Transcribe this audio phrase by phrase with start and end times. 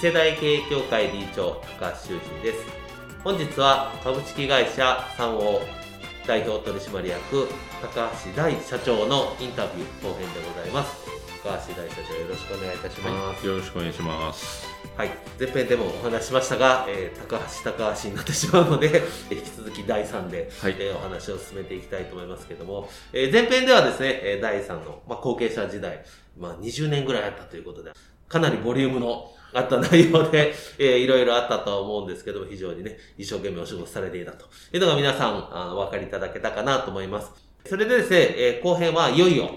[0.00, 2.64] 世代経営協会理事長高橋修人です。
[3.24, 5.60] 本日は株式会社三王
[6.24, 7.48] 代表取締役
[7.82, 11.04] 高橋大社長のインタビュー後編でございます。
[11.42, 14.68] 高橋大社長よろしくお願いいたします、はい、よろしくお願いします。
[14.96, 15.10] はい。
[15.36, 26.04] 前編でもお話しましたが、えー、高橋高橋になってしまうので 引き続き第3で、はい、えー、お話を進めていきたいと思いますけども、えー、前編ではですね、え第3の、まあ、後継者時代、
[26.38, 27.90] まあ、20年ぐらいあったということで
[28.28, 37.32] かなりボリュームのあった内容で、 えー、いろいろあったとは思うんですけども、非常にね、一生懸命お仕事されていたというのが皆さん、あの、お分かりいただけたかなと思います。
[37.66, 39.50] それでですね、えー、後編はいよいよ、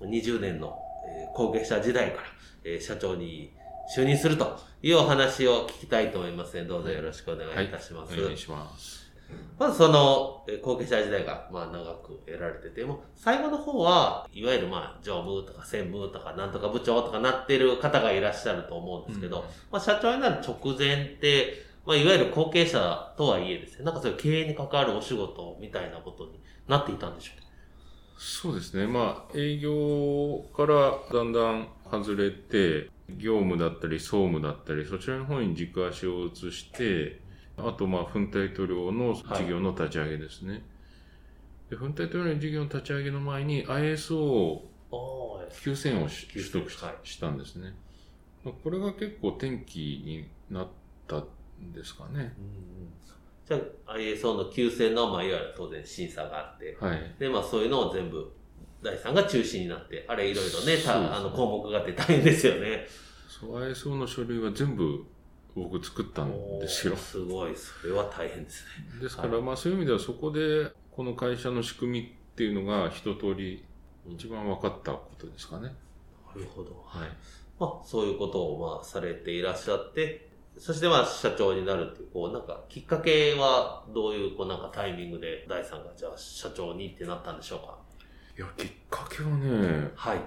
[0.00, 0.76] 20年の、
[1.08, 2.28] えー、後継者時代から、
[2.64, 3.52] えー、社長に
[3.96, 8.12] 就任するというお話を聞きたいと思いますので、どうぞよろしくお願いいたします。
[8.12, 9.05] はい、お願いします。
[9.58, 27.46] まずその、後継者時代が、まあ長く得られてても、最後の方は、いわゆるまあ、常務とか専務とか、なんとか部長とかなってる方がいらっしゃると思うんですけど、うん、まあ社長になる直前って、まあいわゆる後継者とはいえですね、なんかそういう経営に関わるお仕事みたいなことになっていたんでしょうか？
[28.18, 28.86] そうですね。
[28.86, 37.20] まあ、営業からだんだん外れて、業務だったり、総務だったり、そちらの方に軸足を移して、
[37.58, 40.52] あと、まあ、粉体塗料の事業の立ち上げですね。
[40.52, 40.62] はい、
[41.70, 44.60] で粉体塗料の事業の立ち上げの前に ISO9000
[44.92, 47.74] を取得した,、したんですね。
[48.44, 50.68] これが結構転機になっ
[51.08, 52.34] たんですかね。
[53.48, 58.32] じゃあ ISO の9000の、まあ、いわゆる当然審査があって、はい、で、まあ、そういうのを全部、
[58.82, 62.86] 第3が中心になって、あれいろいろね、あの項目があって大変ですよね。
[63.28, 65.04] そう、ISO の書類は全部
[65.56, 66.30] 僕作ったん
[66.60, 66.94] ですよ。
[66.94, 69.00] すごい、それは大変ですね。
[69.00, 73.64] ですから、まあそういう意味ではそこで、この会社の仕組みっていうのが一通り
[74.06, 75.74] 一番分かったことですかね。
[76.34, 76.84] なるほど。
[76.86, 77.08] はい。
[77.58, 80.28] まあそういうことをまあされていらっしゃって、
[80.58, 87.78] そしてまあ社長になるっていう、こうなんかきっかけはどういうこうなんかタイミングで第三がじゃあ社長にってなったんでしょうか？
[88.36, 90.20] いや、きっかけはね、はい。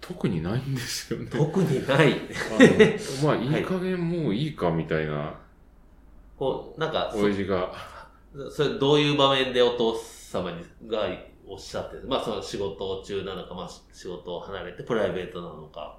[0.00, 1.26] 特にないんですよね。
[1.30, 2.12] 特にない。
[2.14, 2.16] あ
[3.24, 5.38] まあ、いい加減もういいかみたいな。
[6.38, 7.72] こう、なんか、親父が。
[8.50, 11.04] それどういう場面でお父様にが
[11.46, 15.98] おっしゃってまあその仕事中なのか、まあ仕事を離れてプライベートなのか、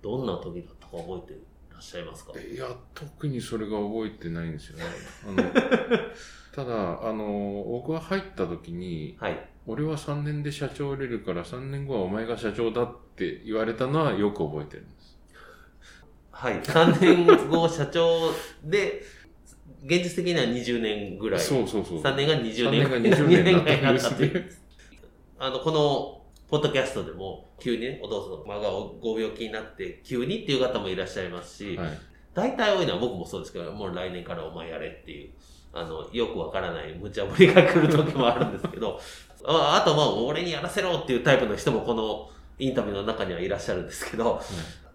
[0.00, 1.40] どんな時だったか覚えて
[1.70, 2.32] らっしゃいますか？
[2.40, 4.84] いや、特にそれが覚えてないんですよね。
[5.28, 5.36] あの
[6.52, 9.48] ただ、あの、僕が入った時に、はい。
[9.70, 15.16] 俺は3年で社長をれるから3年後はお前が社長だって言われたのはよく覚えてるんです。
[16.32, 16.60] はい。
[16.60, 18.32] 3年後社長
[18.64, 19.00] で、
[19.84, 21.40] 現実的には20年ぐらい。
[21.40, 22.02] そうそうそう。
[22.02, 22.84] 3年が20年。
[22.84, 24.50] 3年が20年だったんですね。
[25.38, 28.68] あの、この、ポッドキャストでも、急にね、お父さんが
[29.00, 31.98] ご病気になって、急にっていう方もいらっしゃいますし、はい、
[32.34, 35.30] 大体多いのは僕もそうですけど、もう来年からお前やれっていう、
[35.72, 39.00] あの、よくわからない無茶ぶりが来る時もあるんですけど、
[39.44, 44.40] ああとまあ、俺にやらせろっていうタイプの人もこのインタビューの中にはいらっしゃるんですけど、うん、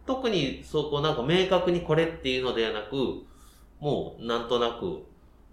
[0.05, 3.23] 特にそこなんか明確にこれっていうのではなく、
[3.79, 5.03] もうなんとなく、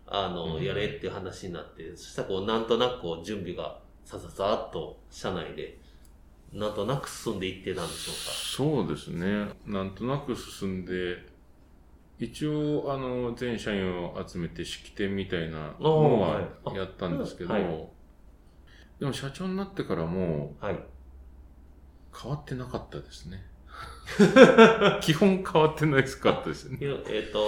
[0.07, 5.79] あの、やれっていう話になって、そしたらこう、なんとなくこう、準備がさささっと社内で、
[6.53, 8.31] なんとなく進んでいってたんでしょうか。
[8.31, 9.49] そうですね。
[9.67, 11.17] なんとなく進んで、
[12.19, 16.41] 一応、あの、全社員を集めて式典みたいなのは
[16.75, 17.89] やったんですけど、はい、
[19.03, 20.79] でも社長になってからも、はい、
[22.17, 23.45] 変わってなかったですね。
[25.03, 26.79] 基本変わってないですかったですね。
[26.81, 27.45] えっ、ー、と、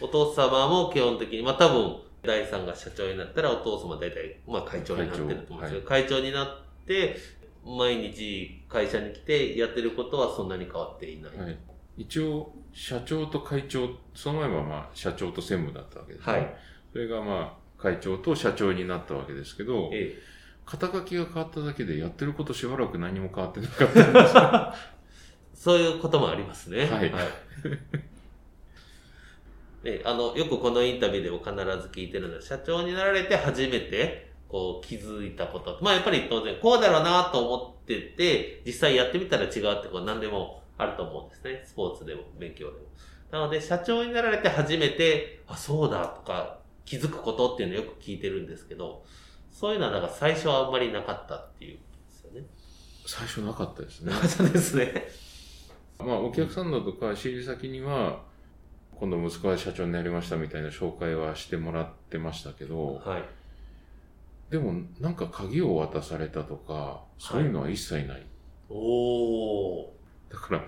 [0.00, 7.16] お父様も基本的に、まあ多分、第三が社長になったらお父様大体、まあ会長になってると思うんですけど、会長はい、会長になって、
[7.64, 11.36] 毎日会社に来てやってることはそんなに変わっていない。
[11.36, 11.58] はい、
[11.96, 16.32] 一応、社長と会長、その前はまあ社長と専務だったわけですね。
[16.32, 16.56] はい。
[16.92, 20.33] それがまあ、会長と社長になったわけですけど、ええ。
[20.66, 24.76] 肩書きが変わっただけでやってることしばらく何も変わってなかったんで
[25.56, 26.86] すそういうこともありますね。
[26.86, 27.12] はい
[29.84, 35.78] ね、あの、よくこのインタビューでも必ず聞いてるのは、社長になられて初めて、こう、気づいたこと。
[35.82, 41.62] まあ、やっぱり当然、こうだろうなと思ってて、実際やってみたら違うってこと何でもあると思うんですね。
[41.66, 42.86] スポーツでも、勉強でも。
[43.30, 49.04] なので、社長になられて初めて、あ、そうだとか、気づくことっていうのをよく聞いてるんですけど、
[49.54, 52.46] そういうのはなんか最初はあんまりなかったっていうことですよね。
[53.06, 54.12] 最初なかったですね。
[54.26, 55.08] そうですね。
[56.00, 58.24] まあ、お客さんだとか、仕入れ先には、
[58.96, 63.22] 今度息子が社長になりましたみたいな紹介はしてもらってましたけど、はい。
[64.50, 68.26] でもなんか鍵を渡されたとか、そういうのは一切ない。
[68.68, 69.86] おー。
[70.30, 70.64] だから、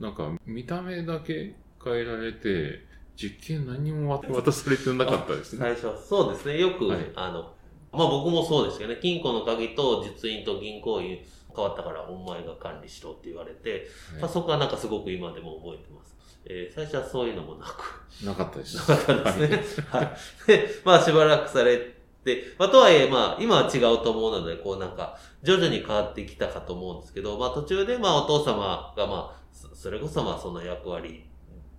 [0.00, 2.84] なんか見た目だけ変えられて、
[3.16, 5.60] 実験何にも 渡されてなかったですね。
[5.60, 6.60] 最初はそうですね。
[6.60, 7.54] よく、はいあの、
[7.92, 11.18] まあ僕もそうですけどね、金庫の鍵と実印と銀行員
[11.54, 13.86] 変わったからお前が管理しろって言われて、
[14.20, 16.16] まあそこはなんかすごく今でも覚えてます。
[16.44, 18.76] えー最初はそういうのもなく、なかったです。
[18.90, 19.86] なかったですね。
[19.88, 20.46] はい。
[20.46, 21.78] で、まあしばらくされ
[22.24, 31.24] て、まあとはいえ、まあ今は違うと思うので、こうなんか、徐々に変わってきたかと思うんですけど、まあ途中でまあお父様がまあ、そそれこそまあその役割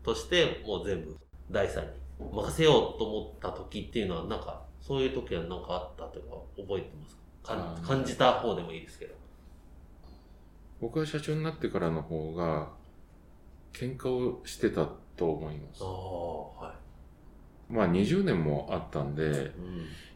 [0.04, 1.18] として、もう全部
[1.50, 1.90] 第三に
[2.32, 7.82] 任せようと思った時っていうのは、なんか、そういう時はなんかあったというか、覚えてますか？
[7.88, 9.16] 感じた方でもいいですけど。
[10.82, 12.70] 僕が社長になってからの方が、
[13.72, 15.86] 喧嘩をしてたと思いますあ。
[15.86, 16.76] あ、は
[17.70, 19.28] まあ20年もあったんで、い。
[19.28, 19.54] うん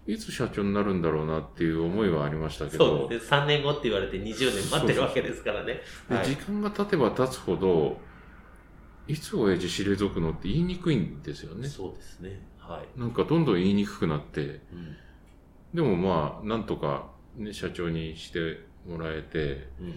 [0.08, 3.38] いつ社長になるんだろうなっていう思いはありましたけど、そうですね。
[3.40, 5.82] 3年後って言われて20年待ってるわけですからね。
[6.08, 7.98] はいで時間が経てば経つほど、
[9.06, 11.68] いつ親父退くのって言いにくいんですよね。
[11.68, 12.42] そうですね。
[12.68, 13.00] はい。
[13.00, 14.96] なんかどんどん言いにくくなって、うん。
[15.74, 19.96] でもまあ、なんとか、ね、社長にしてもらえて、うん。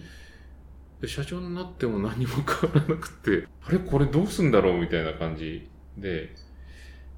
[1.01, 3.79] で社長になっても何も変わらなくて、あれ？
[3.79, 4.79] これどうすんだろう？
[4.79, 6.35] みたいな感じで、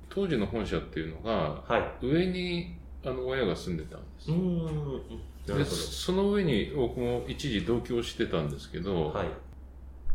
[0.10, 2.06] 当時の本社っていうのが、はい。
[2.06, 9.08] 上にあの親が住んでたんですうでほその上に僕も一時同居してたんですけど、ど。
[9.10, 9.28] はい。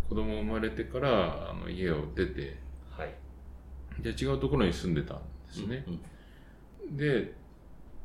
[0.08, 2.56] 子供生まれてからあの家を出て、はい。
[4.00, 5.22] で違うところに住んでたんで
[5.52, 5.84] すね。
[5.86, 6.00] うん
[6.90, 7.34] で、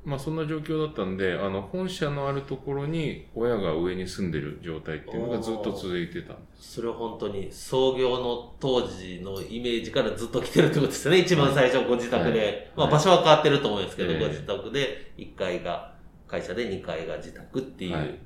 [0.03, 6.73] まあそんな状況だったんで、あの本社のあるところに親が上に住んでる状態っていうのがずっと続いてたんです。
[6.73, 11.19] それは本当に創業の当時のイメージからずっと来てるってことですよね。
[11.19, 12.39] 一番最初ご自宅で。
[12.39, 15.93] はいまあ場所は変わってると思うんですけど、ええご自宅で1階が
[16.27, 18.19] 会社で2階が自宅っていう、はいはい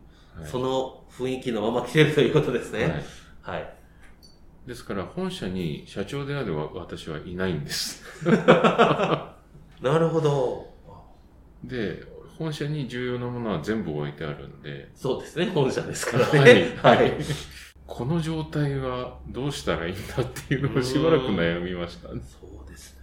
[0.46, 3.04] その雰囲気のまま来てるということですはいね。
[3.42, 3.77] はい。
[4.68, 8.04] ですから本社に社長である私はいないんです。
[8.28, 9.38] な
[9.81, 10.68] るほど。
[11.64, 12.04] で、
[12.38, 15.46] 本社に重要なものは全部置いてあるんで、そうですね。
[15.46, 16.78] 本社ですからはいね。
[16.84, 17.14] はい
[17.86, 22.22] この状態はどうしたらいいんだっていうのをしばらく悩みましたね。
[22.22, 22.98] そうです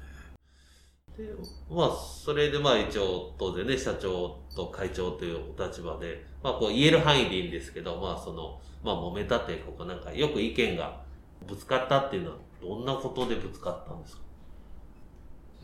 [1.16, 1.24] ね。
[1.24, 1.32] で、
[1.70, 11.03] まあ、それでまあ一応当然ね、社長と会長というお立場で、まあこう言える範囲でいいんですけど、まあその、まあ揉めたっていうか、なんかよく意見が
[11.46, 14.22] ぶつかったっていうのは、どんなことでぶつかったんですか？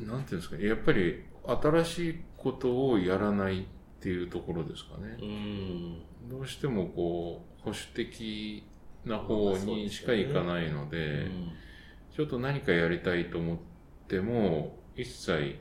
[0.01, 1.25] なんていうんですか、やっぱり
[1.63, 3.65] 新しいことをやらないっ
[4.01, 5.17] ていうところですかね
[6.29, 6.31] う。
[6.31, 8.65] どうしてもこう、保守的
[9.05, 11.31] な方にしか行かないので、
[12.15, 13.59] ちょっと何かやりたいと思っ
[14.09, 15.57] ても、一切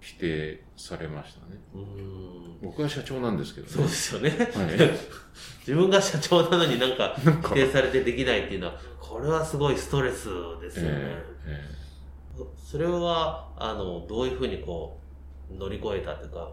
[0.00, 1.60] 否定されましたね。
[2.62, 3.72] 僕は社長なんですけどね。
[3.72, 4.30] そうですよね。
[4.30, 4.40] はい。
[5.60, 10.28] 自分が社長なのになんか否定されてできないっていうのは、これはすごいストレス
[10.62, 10.90] ですよね。
[10.92, 11.80] えええ
[12.56, 14.98] それは、あの、どういうふうにこ
[15.52, 16.52] う、乗り越えたというか、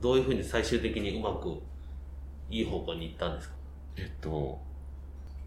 [0.00, 1.60] どういうふうに最終的にうまく、
[2.50, 3.54] いい方向に行ったんですか？
[3.96, 4.60] ええっと、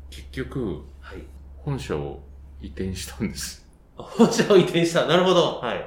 [0.10, 1.20] 結局、はい。
[1.58, 2.22] 本社を
[2.62, 3.66] 移転したんです。
[3.98, 5.06] あ本社を移転した。
[5.06, 5.60] なるほど。
[5.60, 5.86] はい。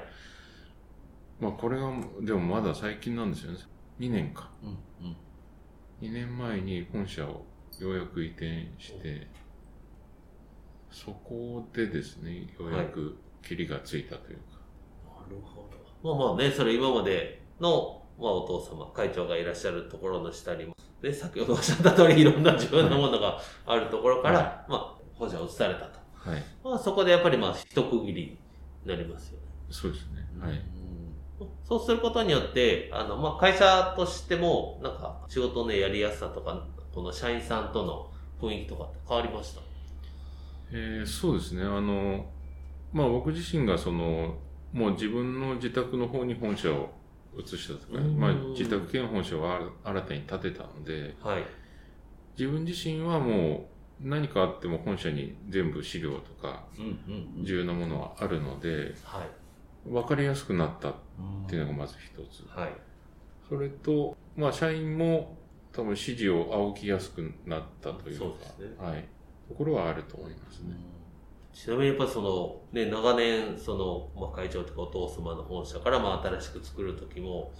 [1.40, 1.90] まあこれが、
[2.22, 3.58] でもまだ最近なんですよね。
[3.98, 4.48] 2年か。
[4.62, 4.78] うん。
[5.06, 5.16] うん。
[6.00, 7.44] 2年前に本社を
[7.80, 9.26] ようやく移転して、
[10.90, 14.60] そこでですね、ようやく切りがついたというか。
[15.04, 15.68] なるほ
[16.02, 16.16] ど。
[16.16, 25.98] まあまあね、それ今までの、まあお父様、会長がいらっしゃるところの下にも、で、先ほどおっしゃった通りいろんな自分のものがあるところから、はまあ、本社を移されたと。
[26.12, 26.44] はい。
[26.62, 28.38] まあそこでやっぱりまあ一区切りに
[28.84, 29.46] なりますよね。
[29.70, 30.28] そうですね。
[30.40, 30.52] はい。
[30.52, 31.14] うん
[31.64, 39.60] そうすることによって、あの、まあ、会社としても、なんか、仕事のやりやすさとか、この社員さんとの雰囲気とかって変わりました？
[40.72, 41.62] えーそうですね。
[41.62, 42.26] あの、
[42.92, 44.38] まあ僕自身がその、
[44.72, 46.90] もう自分の自宅の方に本社を
[47.36, 51.44] 移したとか、まあ、自宅兼本社を新たに建てたので、はい、
[52.38, 53.68] 自分自身はも
[54.02, 56.64] う何かあっても本社に全部資料とか
[57.42, 60.94] 重要なものはあるので、はい、分かりやすくなったっ
[61.48, 62.72] ていうのがまず一つ、はい、
[63.48, 65.36] それと、まあ、社員も
[65.72, 68.24] 多分指示を仰ぎやすくなったというか、
[68.58, 69.04] うね、はい、
[69.50, 70.76] ところはあると思いますね。
[71.52, 77.50] ちなみにやっぱその、ね、長年、その、まあ、会長とかお父様の本社から、まあ、新しく作るときも、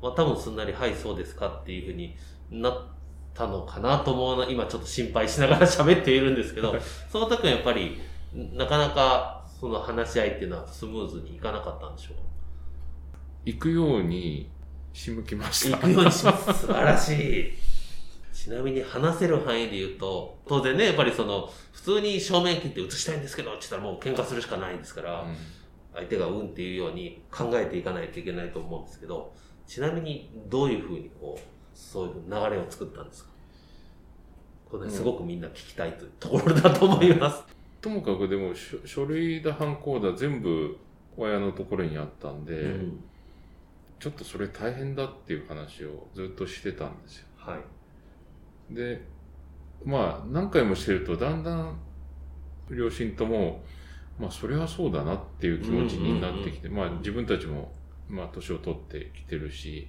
[0.00, 2.16] まあ、多分すんなり、はい、そうですかっていうふうに
[2.50, 2.86] なっ
[3.34, 6.74] たのかなと思うな、今ちょっと心配しながら喋っているんですけど、
[7.10, 8.00] その時はやっぱり、
[8.32, 12.22] なかなか、その話し合いっていうのはスムーズにいかなかったんでしょうか？
[13.44, 14.48] 行くように
[14.94, 15.76] 仕向きました。
[15.76, 16.44] 行くようにします。
[16.60, 17.52] 素晴らしい。
[18.42, 25.36] ちなみに話せる範囲で言うと、当然ね、やっぱりその、普通に正面切って映したいんですけどって言ったらもう喧嘩するしかないですから、うん、
[25.92, 29.34] 相手がうんっていうように考えていかないといけないと思うんですけど、
[29.66, 31.40] ちなみにどういうふうにこう、
[31.74, 33.30] そういう流れを作ったんですか？
[34.70, 37.42] これすごくみんな聞きたいというところだと思います。
[37.82, 38.54] ともかくでも
[38.86, 40.78] 書類だ、犯行だ全部
[41.14, 43.04] 親のところにあったんで、うん、
[43.98, 47.26] ちょっとそれ大変だっていう話をずっとしてたんですよ。
[47.36, 47.58] はい。
[48.70, 49.02] で、
[49.84, 51.78] まあ、何回もしてると、だんだん、
[52.70, 53.62] 両親とも、
[54.18, 57.72] まあ、それはそうだなっていう気持ちになってきて、まあ、自分たちも、
[58.08, 59.88] まあ、年を取ってきてるし、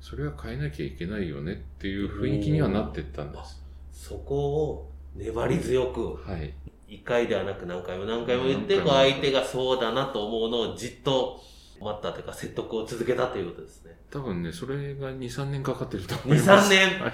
[0.00, 3.62] それは変えなきゃいけないよねっていう雰囲気にはなっていったんです。
[3.92, 6.52] そこを粘り強く、はい。
[6.88, 11.40] 一回ではなく何回も何回も言って、相手がそうだなと思うのをじっと
[11.80, 13.96] 待ったというか説得を続けたということですね。
[14.10, 16.72] 多分ね、それが2、3年かかってると思います。
[16.72, 17.12] 2、3年、はい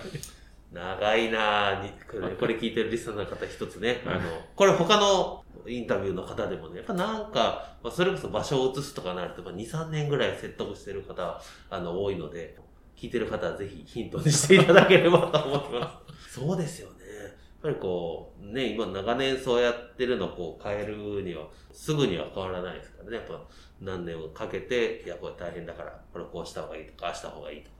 [0.72, 2.38] 長いなぁ。
[2.38, 4.02] これ聞いてるリスナーの方一つね。
[4.06, 4.20] あの、
[4.56, 12.56] これ他のインタビューの方でもね、やっぱなんか、まあ、それこそ場所を移すとかなると、まあ、2、3年ぐらい説得してる方、あの、多いので、
[12.96, 16.40] 聞いてる方はぜひヒントにしていただければと思ってます。
[16.40, 17.04] そうですよね。
[17.04, 17.30] やっ
[17.62, 23.16] ぱりこう、ね、今長年そうやってるのをこう変えるには、すぐには変わらないですからね。
[23.16, 23.40] やっぱ
[23.80, 27.70] 何年をかけて、いや、これ大変だから、これこうした方がいいとか、ああした方がいいと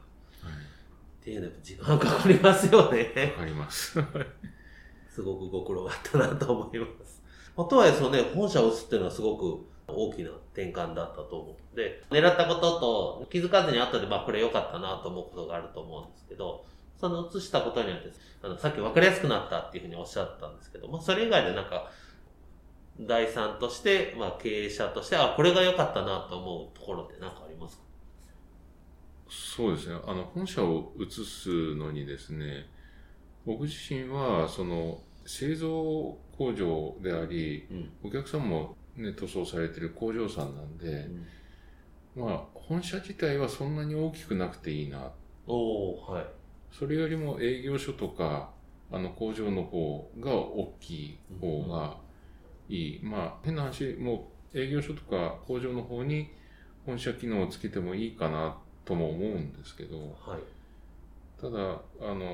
[0.43, 0.49] か。
[0.49, 0.72] はい
[1.23, 3.05] っていうのは時間かかりますよね。
[3.37, 3.97] かかります。
[5.09, 7.23] すごくご苦労があったなと思います。
[7.57, 16.65] まあ、とはいえ、そのね、本社を移すっていうのはすごく大きな転換だったと思うので、狙ったことと気づかずにあったで、まあこれ良かったなと思うことがあると思うんですけど、
[16.99, 18.11] その移したことによって、
[18.43, 21.89] あの、さっき分かりやすくなったっていうふうにおっしゃったんですけど、まあそれ以外でなんか、
[22.99, 27.83] 第三として、まあ経営者として、あ、これが良かったなと思うところって何かありますか？
[29.33, 29.99] そうですね。
[30.07, 32.67] あの、本社を移すのにですね、
[33.47, 41.09] 僕自身は、その、製造工場であり、うん、お客さんもね、塗装されてる工場さんなんで、
[42.15, 45.13] うん、まあ、本社自体はそんなに大きくなくていいな。
[45.47, 46.27] おはい。
[46.71, 48.51] それよりも営業所とか、
[48.91, 51.97] あの工場の方が大きい方が
[52.69, 53.01] いい。
[53.03, 56.31] うん、まあ、変な話、もう営業所とか工場の方に
[56.85, 61.59] 本社機能をつけてもいいかなとも思うんですけど、はい、ただ
[62.01, 62.25] あの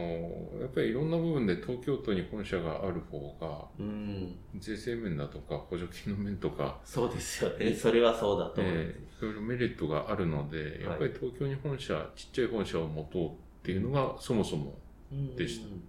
[0.60, 7.74] やっぱりいろんな部分で東京都に本社がある方が、うん、税制面だとか補助金の面とかそうですよね。
[7.74, 13.30] それはそうだと思います、えー、いろいろメリットがあるのでやっぱり東京に本社、はい、ちっちゃい本社を持とうっ
[13.62, 14.74] ていうのがそもそも
[15.36, 15.82] でした、うん、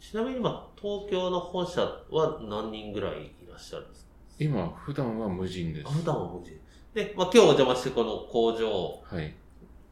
[0.00, 4.10] ちなみに今東京の本社は何人ぐらいいらっしゃるんですか？
[4.38, 5.92] 今普段は無人です。
[5.92, 6.58] 普段は無人。
[6.94, 9.34] で、まあ、今日お邪魔してこの工場、はい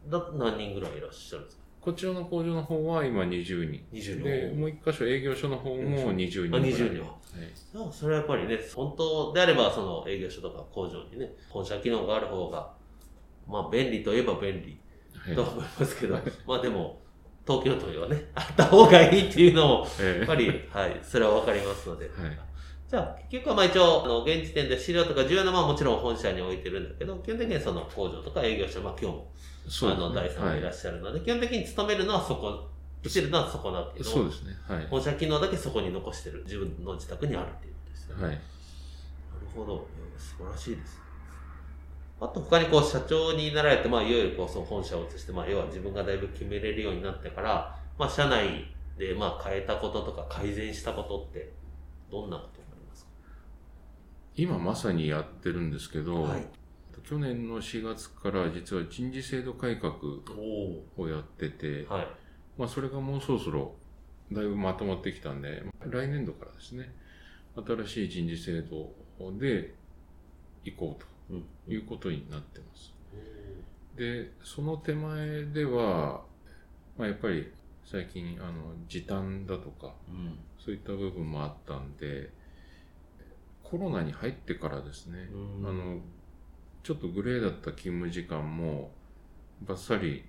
[0.07, 1.63] だ何人ぐらいいらっしゃるんですか？
[1.81, 3.87] こちらの工場の方は今20人。
[3.93, 4.23] 20人。
[4.25, 6.57] で、もう一箇所営業所の方も20人。
[6.57, 7.03] あ、20人。
[7.03, 7.93] はい。
[7.93, 12.73] それはやっぱりね、本当であれば、その営業所とか工場にね、本社機能がある方が、
[13.47, 14.81] まあ便利といえば便利
[15.35, 17.01] と思いますけど、はい、まあでも、
[17.47, 19.87] 東京都にはね、あった方がいいっていうのも、
[20.19, 22.07] やっぱり、はい、それはわかりますので。
[22.07, 22.39] はい
[22.89, 32.69] じゃあ、結局はまあ一応、あの、現時点で資料とか重要なものはもちろん本社に置いてるんだけど、基本的にその工場とか営業所、まあ今日も、あの、第3がいらっしゃるので、はい、基本的に勤めるのはそこ、
[33.07, 34.57] してるのはそこだけど、そうですね。
[34.67, 34.87] はい。
[34.89, 36.43] 本社機能だけそこに残してる。
[36.45, 38.23] 自分の自宅にあるっていうことですよね。
[38.23, 38.33] はい。
[38.33, 38.43] なる
[39.55, 39.87] ほど。
[40.17, 41.01] 素晴らしいです。
[42.21, 51.53] あと他にこう社長になられて、まあいよいよこうその本社を移して、まあ要は自分がだいぶ決めれるようになってから、まあ社内でまあ変えたこととか改善したことって
[52.11, 52.59] どんなこと
[54.39, 56.47] 今まさにやってるんですけど、はい、
[57.03, 59.95] 去年の4月から実は人事制度改革
[60.97, 62.09] をやってて、はい、
[62.57, 63.75] まあそれがもうそろそろ
[64.31, 66.93] だいぶまとまってきたんで、来年度からですね、
[67.57, 68.93] 新しい人事制度
[69.39, 69.75] で
[70.65, 70.99] 行こ
[71.31, 72.93] ういうことになってます。
[73.97, 76.23] で、その手前では、
[76.97, 77.51] まあ、やっぱり
[77.85, 82.31] 最近、あの、時短だとか、うん、そういった部分もあったんで、
[83.71, 85.29] コロナに入ってからですね、
[85.61, 85.99] うん、あの、
[86.83, 88.91] ちょっとグレーだった勤務時間も、
[89.63, 90.25] バッサリ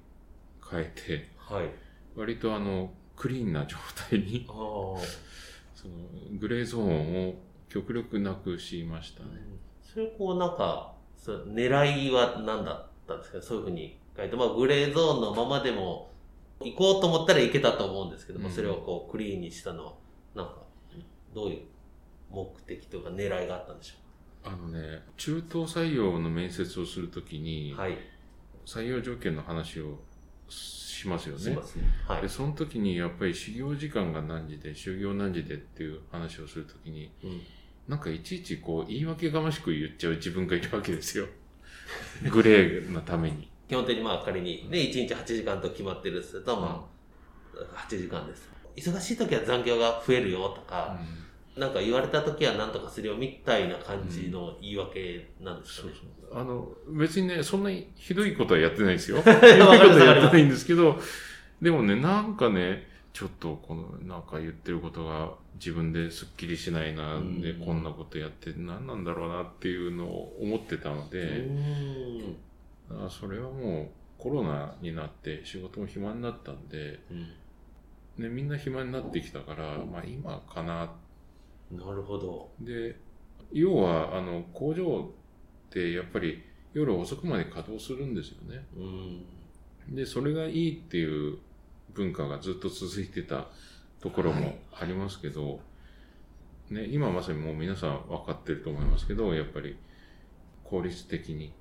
[0.69, 1.69] 変えて、はい、
[2.15, 3.77] 割とあの、クリーンな状
[4.09, 5.93] 態にその
[6.39, 7.35] グレーゾーンを
[7.69, 9.29] 極力なくしましたね。
[9.81, 13.41] それこうなんか、そ狙いは何だったんですか？
[13.41, 16.11] そういうふうに書いて、まあグレーゾーンのままでも
[16.61, 19.93] 行こうと思ったらいけたと思うんですけども、うん、それをこうクリーンにしたのは、
[20.35, 20.55] なんか、
[21.33, 21.61] どういう
[22.29, 24.45] 目的というか狙いがあったんでしょう？
[24.45, 27.97] かあのね、中東採用の面接をするときに、はい、
[28.65, 29.99] 採用条件の話を
[30.47, 31.51] しますよね。
[31.51, 31.57] ね。
[32.07, 32.21] はい。
[32.21, 37.41] で、その時にやっぱり修行時間が何時で、修行何時でっていう話をするときに、うん、
[37.87, 41.27] なんかいちいちこう言い訳がましく言っちゃう自分がいるわけですよ。
[42.31, 43.49] グレーのために。
[43.67, 46.89] 基本的にまあ仮にね、1日8時間と決まってるすると、ま
[47.55, 48.49] あ、8時間です。
[48.75, 55.93] 忙しい時は残業が増えるよとか、うん、なんか言われた時は何とかするよみたいな感じの言い訳なんですかね。
[56.31, 59.17] あの、別にね、そんなにひどいことはやってないですよ。
[59.21, 60.99] ひどいことはやってないんですけど、
[61.61, 71.49] でもね、なんかね、ちょっとこの、なんか言ってることが自分ですっきりしないな、んで、こんなことやって何なんだろうなっていうのを思ってたので、
[72.91, 80.91] あそれはもうコロナになって仕事も暇になったんで、うん、ね、みんな暇になってきたから、まあ今かな。
[81.71, 82.51] なるほど。
[82.59, 82.95] で、
[83.51, 85.11] 要は、あの、工場
[85.67, 88.65] ってやっぱり夜遅くまで稼働するんですよね。
[88.75, 91.37] うん、で、それがいいっていう
[91.93, 93.47] 文化がずっと続いてた
[93.99, 95.57] ところもありますけど、は
[96.71, 99.77] い、ね、今まさにもう皆さん分かってると思いますけど、やっぱり
[100.63, 101.53] 効率的に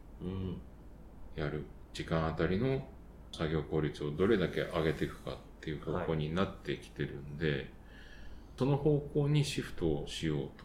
[1.36, 2.86] やる、時間あたりの
[3.32, 7.70] 作業効率をどれだけ上げていくかっていう方向になってきてるんで、はい、
[8.58, 10.64] その方向にシフトをしようと。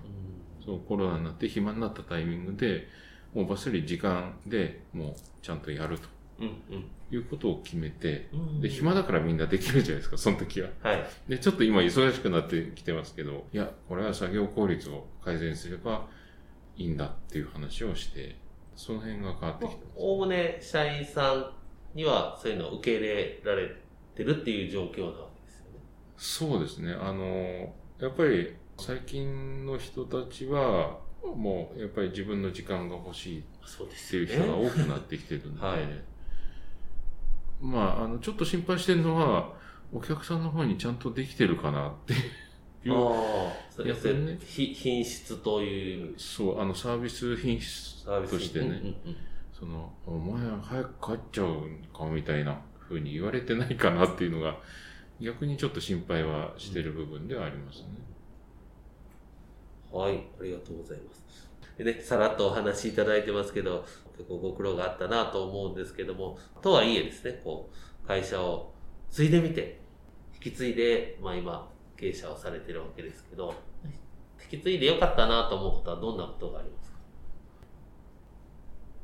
[0.65, 2.87] そのコロナになって暇になったタイミングで、
[3.33, 6.07] もうばっさり時間でもうちゃんとやると。
[6.39, 8.27] うんうん、いうことを決めて、
[8.59, 10.69] で、暇だからみんなできるじゃないですか、その時は。
[10.81, 11.05] はい。
[11.27, 16.07] で、ちょっと今忙しくなってきてますけど、いや、これは作業効率を改善すれば
[16.75, 18.35] いいんだっていう話をして、
[18.75, 19.95] その辺が変わってきてます。
[19.97, 21.53] おおむね社員さん
[21.93, 23.69] にはそういうのを受け入れられ
[24.15, 25.79] てるっていう状況なわけですよね。
[26.17, 26.93] そうですね。
[26.93, 33.43] あの、やっぱり最近の人たちは、もうやっぱり自分の時間が欲しいっ
[34.09, 35.79] ていう人が多くなってきてるんで、 はい、
[37.61, 39.53] まあ、あの、ちょっと心配してるのは、
[39.93, 42.17] お客さんの方にちゃんとできてるかなってい
[42.91, 42.93] う。
[42.93, 46.13] ああ、それね、品質という。
[46.17, 48.95] そう、あの、サービス品質としてね、うんうんうん、
[49.53, 54.57] その、お前早く帰っちゃうかみたいな風に言われてないかなっていうのが、
[55.19, 57.87] 逆にちょっと心配はしてる部分ではありますね。
[59.91, 61.23] はい、ありがとうございます。
[61.77, 63.85] でね、さらっとお話しいただいてますけど、
[64.17, 67.69] 結構ご苦労があったなと思うんですけども、とはいえですね、こ
[68.03, 68.73] う、会社を
[69.09, 69.81] 継いでみて、
[70.35, 73.53] 引き継いで、まあ今、経営者をされてるわけですけど、
[74.51, 76.97] 引き継いでよかったなと思うことはどんなことがありますか？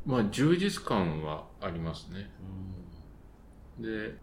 [0.06, 2.30] まあ、充実感はありますね。
[3.80, 4.16] で、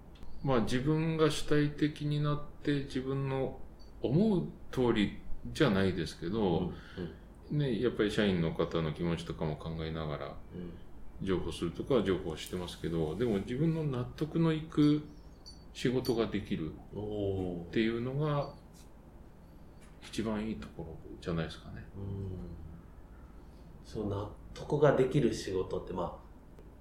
[0.46, 3.58] まあ自分が主体的になって自分の
[4.00, 5.18] 思う通り
[5.52, 6.74] じゃないですけど、うん
[7.52, 10.34] うん、ね、やっぱり社員の方の気持ちとかも考えながら、
[11.20, 15.04] 情報するとかは情報してますけど、でも自分の納得のいく
[15.74, 18.48] 仕事ができるっていうのが、
[20.08, 21.84] 一番いいところじゃないですかね。
[23.84, 26.12] そう納得ができる仕事って、まあ、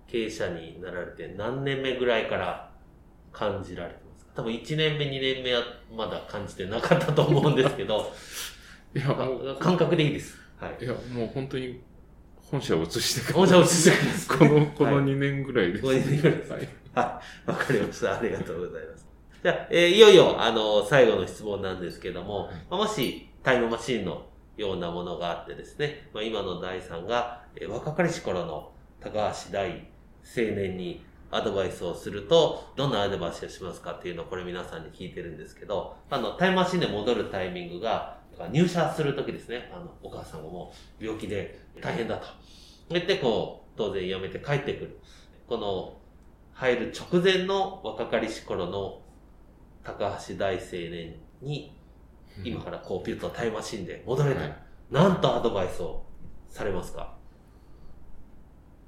[0.05, 2.64] 経営者になられて何年目ぐらいから
[3.35, 4.31] 感じられてますか？
[4.35, 5.63] 多分1年目、2年目は
[5.95, 8.13] まだ感じてなかったと思うんですけど、
[8.95, 9.05] いや、
[9.59, 10.37] 感覚でいいです。
[10.57, 10.83] はい。
[10.83, 11.81] いや、もう本当に
[12.37, 13.35] 本社を移してから。
[13.35, 15.85] 本社を移してから、この、この2年ぐらいです。
[15.85, 16.51] はい、2年ぐらいです。
[16.51, 16.61] はい。
[16.93, 17.49] はい。
[17.49, 18.19] わかりました。
[18.19, 19.05] ありがとうございます。
[19.43, 24.25] じゃあ、えー、いよいよ、あの、最後の質問なんですけども、まあ、もし、タイムマシンの
[24.57, 29.11] ようなものがあってですね、まあ、今の第3が、えー、若かりし頃の高
[29.47, 29.81] 橋大青
[30.55, 31.03] 年に
[31.35, 38.19] アドバイスをすると、どんなアドバイスをしますかっていうのをこれ皆さんに聞いてるんですけど、あの、タイムマシンで戻るタイミングが、
[38.51, 42.27] 入社するときですね、あの、お母さんがもう病気で大変だと。
[42.89, 44.99] 言ってこう、当然辞めて帰ってくる。
[45.47, 45.97] この、
[46.53, 49.01] 入る直前の若かりし頃の
[49.83, 51.77] 高橋大青年に、
[52.43, 54.57] 今からこう、ピュッとタイムマシンで戻れたら、
[54.89, 56.05] なんとアドバイスを
[56.49, 57.15] されますか？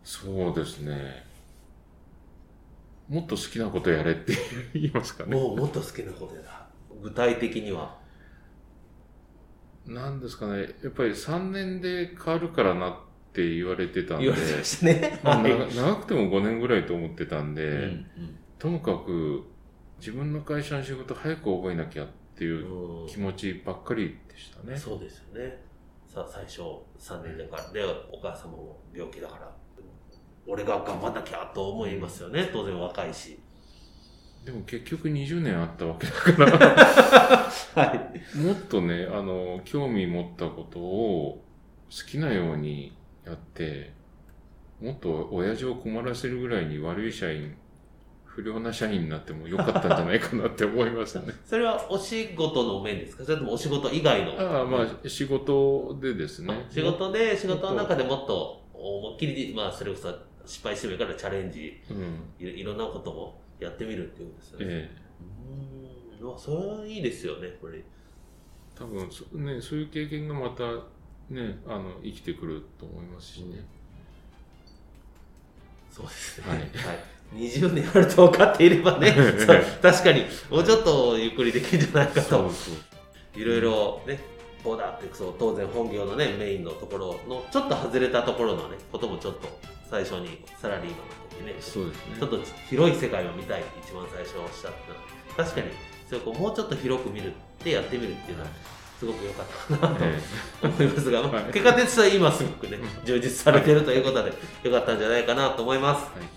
[0.04, 1.27] そうですね。
[3.10, 4.34] もっと好きなことやれって
[4.74, 5.36] 言いますかね。
[5.36, 6.68] もうもっと好きなことやな。
[7.02, 7.98] 具体的には。
[9.86, 10.76] なんですかね。
[10.84, 12.96] やっぱり3年で変わるからなっ
[13.32, 14.26] て言われてたんで。
[14.26, 15.20] 言われてましたね。
[15.24, 18.06] 長長くても5年ぐらいと思ってたんで、うん
[18.60, 19.44] ともかく
[20.00, 24.76] 自分の会社の仕事早く覚えなきゃっていううん気持ちばっかりでしたね。
[24.76, 25.64] そうですよね。
[26.08, 26.62] さあ、最初
[26.98, 29.57] 3年だから、で、お母様も病気だから、
[30.48, 32.50] 俺が頑張んなきゃと思いますよね。
[32.52, 33.38] 当然若いし。
[34.46, 36.14] でも結局20年あったわけだ
[36.48, 38.38] から、 はい。
[38.38, 41.44] もっとね、あの、興味持ったことを
[41.90, 43.92] 好きなようにやって、
[44.82, 47.58] もっと親父を困らせるぐらいに悪い社員、
[48.24, 51.34] 不良な社員になってもよかったんじゃないかなって思いましたね。
[51.44, 53.26] それはお仕事の面ですか？
[53.26, 54.32] それともお仕事以外の？
[54.40, 56.66] ああまあ、仕事でですね。
[56.70, 60.08] 仕事で、仕事の中でもっと思いっきり、まあ、それこそ
[60.48, 62.24] 失敗してもいいからチャレンジ、うん。
[62.40, 64.66] いいろんなこともやってみるっていうんですよね。
[64.68, 64.98] ええ。
[66.20, 66.28] うーん。
[66.28, 67.84] まあそれはいいですよね、これ。
[68.76, 70.64] 多分そ、ね、そういう経験がまた、
[71.30, 73.66] ね、あの、生きてくると思いますしね。
[75.92, 76.48] そうですね。
[76.48, 77.50] ははいい。
[77.50, 79.14] 20年あると分かっていればね、
[79.82, 82.22] 確かに、もうちょっとゆっくりできるんじゃないかと。
[82.22, 83.40] そうそう。
[83.40, 84.20] いろいろね、
[84.64, 89.48] こうだって、そう、当然本業のね、メインのところの、ちょっと外れたところのね、こともちょっと
[89.90, 92.18] 最初にサラリーマンの時ね、そうですね。
[92.20, 94.74] ちょっと広い世界を見たいって一番最初おっしゃっ
[95.36, 95.44] た。
[95.44, 95.68] 確かに
[96.08, 98.50] それをこうもうちょっと広く見るってやってみるっていうのは
[99.00, 100.20] すごく良かったかなとえ
[100.64, 101.22] 思いますが、
[101.52, 103.06] 結果としては今すごくねうん。
[103.06, 106.08] 充実されているということで良かったんじゃないかなと思います。
[106.16, 106.30] えはい。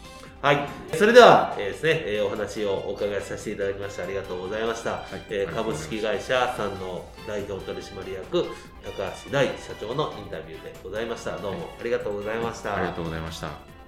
[0.43, 0.69] はい。
[0.97, 4.97] それでは、えーですね、えーお話をお伺いさせていただきましてありがとうございました、い。
[5.29, 8.45] えー株式会社さんの代表取締役
[8.83, 11.37] 高橋大社長のインタビューでございました。
[11.37, 13.80] どうもありがとうございました、ありがとうございました。